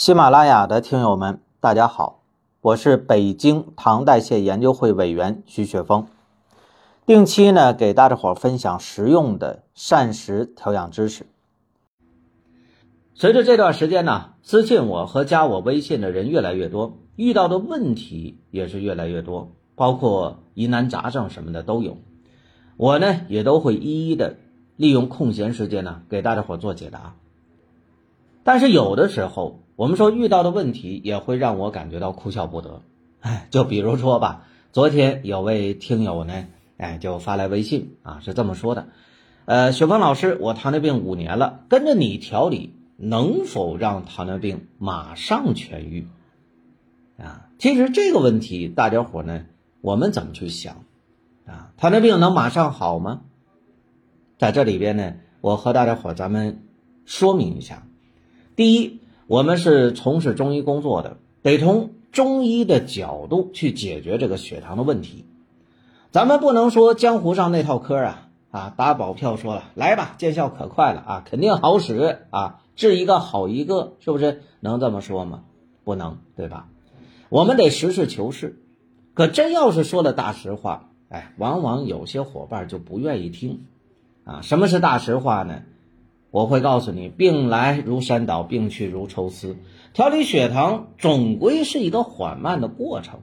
[0.00, 2.22] 喜马拉雅的听友们，大家好，
[2.62, 6.06] 我是北京糖代谢研究会委员徐雪峰，
[7.04, 11.26] 定期呢给大家伙分享实用的膳食调养知识。
[13.12, 21.98] 随着这段时间呢，私信我和加我微信的人越来越多，遇到的问题也是越来越多，包括疑难杂症什么的都有，
[22.78, 24.36] 我呢也都会一一的
[24.76, 27.16] 利用空闲时间呢给大家伙做解答。
[28.42, 32.82] 但是有的时候，我们说遇到的问题也会让我感觉到哭笑不得。
[33.20, 36.46] 哎，就比如说吧，昨天有位听友呢，
[36.78, 38.88] 哎，就发来微信啊，是这么说的：
[39.44, 46.06] 呃，雪峰老师，我糖尿病五年了，跟着你调理，能否让糖尿病马上痊愈？
[47.18, 49.44] 啊，其实这个问题，大家伙呢，
[49.82, 50.84] 我们怎么去想？
[51.46, 53.20] 啊，糖尿病能马上好吗？
[54.38, 56.62] 在这里边呢，我和大家伙咱们
[57.04, 57.82] 说明一下。
[58.56, 65.24] 第一，我们是从事中医工作的，得从中医的角度去解决这个血糖的问题。
[66.10, 74.42] 咱们不能说江湖上那套嗑啊啊，打保票说了，来吧，见效可快了啊，肯定好使啊，治一个好一个，是不是？
[74.58, 75.44] 能这么说吗？
[75.84, 76.68] 不能，对吧？
[77.28, 78.60] 我们得实事求是。
[79.14, 83.66] 可真要是说了大实话，哎，往往有些伙伴就不愿意听
[84.24, 84.40] 啊。
[84.42, 85.62] 什么是大实话呢？
[86.30, 89.56] 我会告诉你，病来如山倒，病去如抽丝。
[89.92, 93.20] 调理血糖总归是一个缓慢的过程。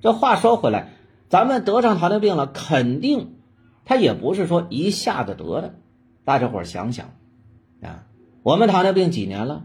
[0.00, 0.88] 这话说回来，
[1.28, 3.34] 咱们得上糖尿病了，肯定
[3.84, 5.76] 他也不是说一下子得的。
[6.24, 7.12] 大家伙想想
[7.80, 8.06] 啊，
[8.42, 9.64] 我们糖尿病几年了？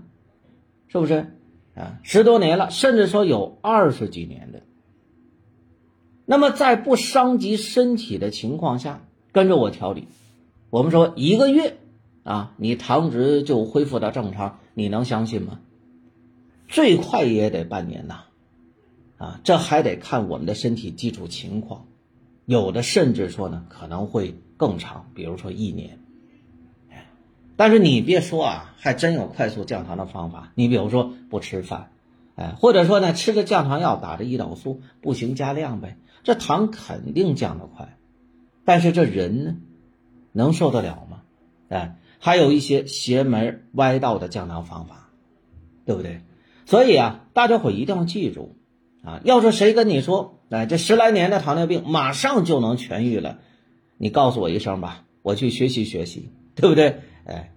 [0.88, 1.36] 是不是
[1.74, 2.00] 啊？
[2.04, 4.62] 十多年了，甚至说有二十几年的。
[6.26, 10.08] 那么在不伤及身体的情况下，跟着我调理，
[10.70, 11.78] 我们说一个月。
[12.26, 15.60] 啊，你糖值就恢复到正常，你能相信吗？
[16.68, 18.24] 最快也得半年呐，
[19.18, 21.86] 啊，这还得看我们的身体基础情况，
[22.46, 26.00] 有的甚至说呢可能会更长，比如说一年。
[27.56, 30.52] 但是你别说啊，还真有快速降糖的方法。
[30.56, 31.92] 你比如说不吃饭，
[32.34, 37.96] 哎，或者说呢吃着降糖药，打着胰岛素，不行加量呗，这糖肯定降得快。
[38.64, 39.56] 但是这人呢，
[40.32, 41.22] 能受得了吗？
[41.70, 41.98] 哎。
[42.26, 45.12] 还有一些邪门歪道的降糖方法，
[45.86, 46.22] 对不对？
[46.66, 48.56] 所以啊，大家伙一定要记住
[49.04, 49.22] 啊！
[49.24, 53.38] 要是谁跟你说，哎，这十来年的糖尿病马上就能痊愈了，
[53.98, 57.02] 你告诉我一声吧，我去学习学习，对不对？
[57.26, 57.54] 哎，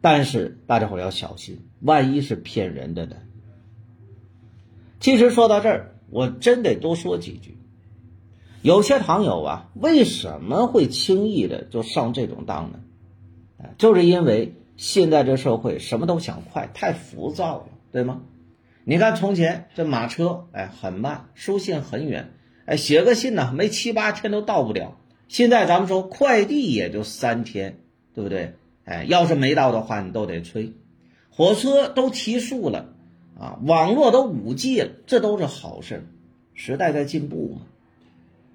[0.00, 3.14] 但是大家伙要小心，万一是骗人的呢？
[4.98, 7.58] 其实说到这儿，我真得多说几句。
[8.62, 12.80] 有些糖友啊，为什么会轻易的就上这种当呢？
[13.78, 18.22] 就是因为现在这社会什么都想快，太浮躁了，对吗？
[18.84, 22.32] 你看从前这马车，哎，很慢，书信很远，
[22.64, 24.96] 哎，写个信呢，没七八天都到不了。
[25.28, 27.78] 现在咱们说快递也就三天，
[28.14, 28.54] 对不对？
[28.84, 30.72] 哎，要是没到的话，你都得催。
[31.30, 32.94] 火车都提速了，
[33.38, 36.06] 啊，网络都五 G 了，这都是好事。
[36.54, 37.62] 时代在进步嘛，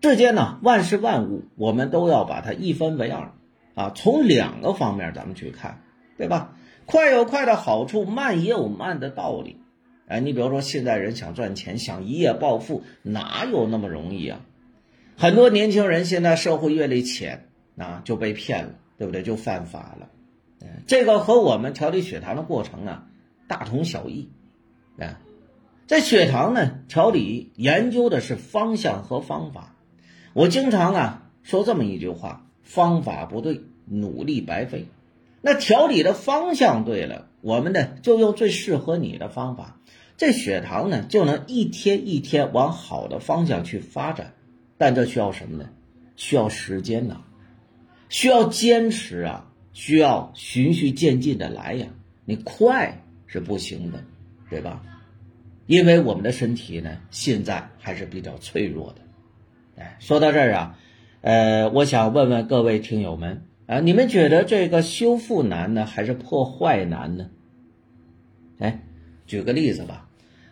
[0.01, 3.31] 世间呢，万事万物，我们都要把它一分为二。
[3.75, 5.84] 啊，从两个方面咱们去看，
[6.18, 6.56] 对吧？
[6.86, 9.59] 快有快的好处，慢也有慢的道理。
[10.08, 14.40] 哎，你比如说，现在人想赚钱，想一夜暴富，哪有那么容易啊？
[15.18, 19.24] 很多年轻人现在社会阅历浅，啊，就被骗了，对不对？
[19.24, 20.09] 就犯法了。
[20.86, 23.07] 这个和我们调理血糖的过程啊，
[23.47, 24.30] 大同小异。
[25.00, 25.19] 啊，
[25.88, 29.75] 在血糖呢调理研究的是方向和方法。
[30.34, 32.44] 我经常啊说这么一句话。
[32.65, 34.87] 方法不对，努力白费。
[35.41, 39.79] 那调理的方向对了，我们呢就用最适合你的方法，
[40.17, 44.33] 这血糖呢就能一天一天往好的方向去发展。
[44.77, 45.69] 但这需要什么呢？
[46.15, 47.21] 需要时间呐，
[48.09, 51.87] 需要坚持啊，需要循序渐进的来呀。
[52.25, 54.03] 你快是不行的，
[54.50, 54.81] 对吧？
[55.68, 59.81] 因为我们的身体呢现在还是比较脆弱的。
[59.83, 60.79] 哎，说到这儿啊。
[61.25, 67.31] 呃，我想问问各位听友们啊，你们觉得这个修复难呢，还是破坏难呢？
[68.60, 68.83] 哎，
[69.25, 70.07] 举个例子吧，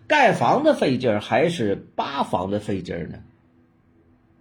[0.07, 3.19] 盖房子费劲儿还是扒房子费劲儿呢？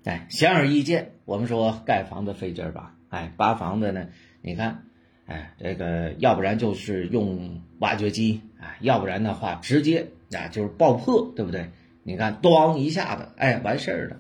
[0.05, 2.95] 哎，显而易见，我们说盖房子费劲儿吧。
[3.11, 4.09] 哎，扒房子呢，
[4.41, 4.85] 你看，
[5.27, 11.69] 哎，这个要不然就是用挖掘机，哎，要不然的话直接啊就是爆破，对不对？
[12.05, 14.17] 你看，咣一下子，哎，完事儿了。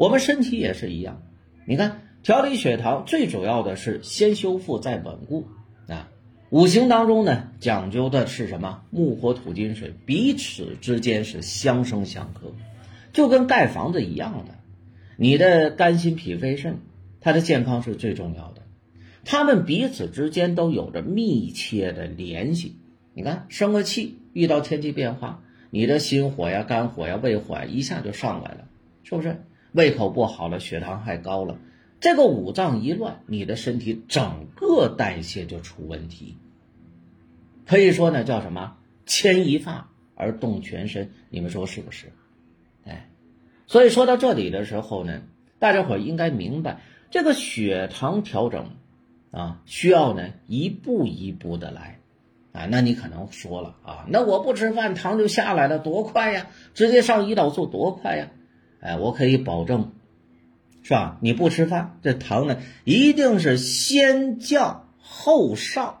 [0.00, 1.20] 我们身体也是一样，
[1.66, 5.46] 你看调理血糖最主要的是先修复再稳固
[5.88, 6.08] 啊。
[6.48, 8.80] 五行当中呢，讲究的是什么？
[8.88, 12.54] 木、火、土、金、水，彼此之间是相生相克，
[13.12, 14.54] 就跟盖房子一样的。
[15.18, 16.78] 你的肝、心、脾、肺、肾，
[17.20, 18.62] 它的健康是最重要的，
[19.26, 22.76] 它们彼此之间都有着密切的联系。
[23.12, 28.66] 你看，生个气，遇到天气变化，你的心火呀、肝火呀、胃火呀，一下就上来了，
[29.02, 29.42] 是不是？
[29.72, 31.58] 胃口不好了，血糖还高了。
[32.00, 36.36] 这个五脏一乱，你的身体整个代谢就出问题。
[37.66, 38.76] 可以说呢，叫什么？
[39.06, 41.10] 牵一发而动全身。
[41.28, 42.12] 你们说是不是？
[42.84, 43.10] 哎，
[43.66, 45.22] 所以说到这里的时候呢，
[45.58, 46.80] 大家伙应该明白，
[47.10, 48.70] 这个血糖调整
[49.30, 51.98] 啊，需要呢一步一步的来。
[52.52, 56.48] 啊，那你可能说了啊，那我不吃饭，糖就下来了，多快呀？
[56.74, 58.30] 直接上胰岛素多快呀？
[58.80, 59.92] 哎，我可以保证。
[60.82, 61.18] 是吧？
[61.20, 66.00] 你不吃饭，这糖呢一定是先降后上，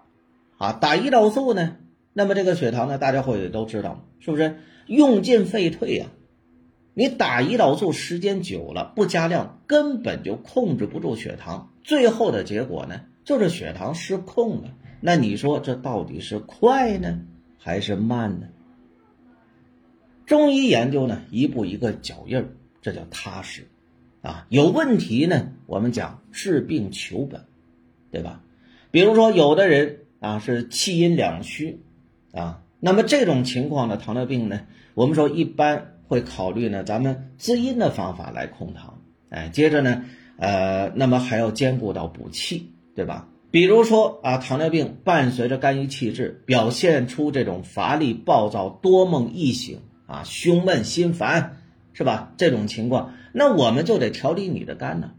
[0.56, 1.76] 啊，打胰岛素呢，
[2.14, 4.56] 那么这个血糖呢，大家伙也都知道，是不是
[4.86, 6.06] 用进废退呀？
[6.94, 14.70] 你打胰岛素时间久了，不加量，根本就控制不住血糖，最后的结果呢，就是血糖失控了。
[15.02, 17.20] 那你说这到底是快呢，
[17.58, 18.46] 还是慢呢？
[20.24, 22.48] 中医研究呢，一步一个脚印儿，
[22.80, 23.66] 这叫踏实。
[24.22, 27.46] 啊，有问题呢，我们讲治病求本，
[28.10, 28.42] 对吧？
[28.90, 31.80] 比如说，有的人啊是气阴两虚，
[32.32, 34.60] 啊，那么这种情况的糖尿病呢，
[34.92, 39.00] 我们说一般会考虑呢，咱们滋阴的方法来控糖，
[39.30, 40.04] 哎，接着呢，
[40.36, 43.26] 呃，那么还要兼顾到补气，对吧？
[43.50, 51.56] 比如说啊，糖尿病伴随着肝郁气滞，表现出这种乏力、暴躁、多梦易醒啊，胸闷心烦。
[52.00, 52.32] 是吧？
[52.38, 55.12] 这种情况，那我们就得调理你的肝呢，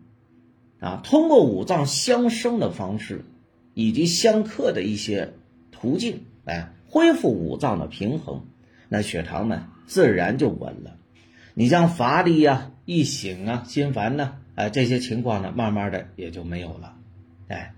[0.80, 3.24] 啊，通过五脏相生的方式，
[3.76, 5.34] 以及相克的一些
[5.72, 8.48] 途径，哎，恢复五脏的平衡，
[8.90, 10.98] 那血糖呢，自然就稳了。
[11.54, 16.96] 你像乏力呀、易醒啊、心烦呢，哎，这些情况呢，慢慢的也就没有了。
[17.48, 17.76] 哎，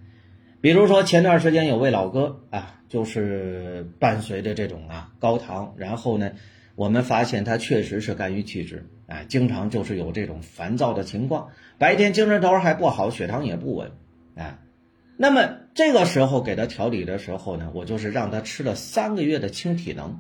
[0.62, 6.32] 比如说前段时间有位老哥啊，就是伴随着这种啊高糖，然后呢。
[6.76, 13.92] 我们发现他确实是肝郁气滞，哎，经常就是有这种烦躁的情况，白天精神头还不好，血糖也不稳，
[14.36, 14.58] 哎，
[15.18, 20.20] 那么这个时候给他调理的时候呢，我就是让他吃了三个月的轻体能，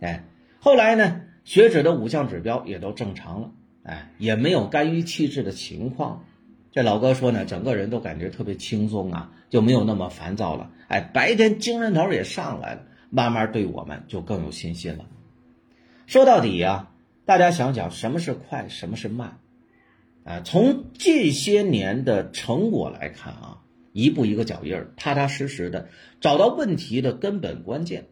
[0.00, 0.24] 哎，
[0.58, 3.50] 后来呢，血脂的五项指标也都正常了，
[3.84, 6.24] 哎，也没有肝郁气滞的情况，
[6.72, 15.04] 这老哥说呢，整个人都感觉特别轻松啊，就没有那么烦躁了，哎，白天精神头也上来了，慢慢对我们就更有信心了。
[16.06, 16.90] 说到底呀，
[17.24, 19.38] 大家想想什么是快，什么是慢，
[20.24, 23.62] 啊，从这些年的成果来看啊，
[23.92, 25.88] 一步一个脚印儿，踏踏实实的
[26.20, 28.06] 找到问题的根本关键，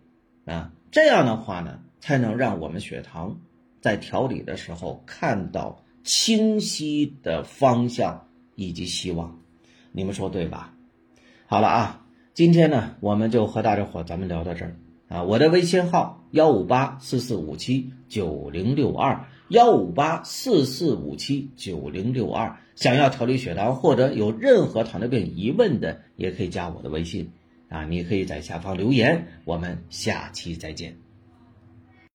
[0.45, 3.41] 啊，这样的话呢，才能让我们血糖
[3.81, 9.41] 在调理的时候看到清晰的方向以及希望，
[9.93, 10.75] 你们说对吧？
[11.47, 14.77] 好了啊，今天呢，我们就和大家伙咱们聊到这儿。
[15.11, 27.33] 啊，我的微信号幺五八四四五七九零六二幺五八四四五七九零六二，想要调理血糖或者有任何糖尿病疑问的，也可以加我的微信。
[27.69, 30.95] 啊，你可以在下方留言，我们下期再见。